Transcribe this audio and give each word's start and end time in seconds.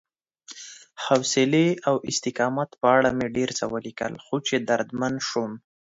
حوصلې 1.05 1.67
او 1.87 1.95
استقامت 2.09 2.69
په 2.81 2.87
اړه 2.97 3.09
مې 3.17 3.27
ډېر 3.35 3.49
څه 3.59 3.65
ولیکل، 3.73 4.13
خو 4.25 4.35
چې 4.47 4.55
دردمن 4.67 5.13
شوم 5.27 5.51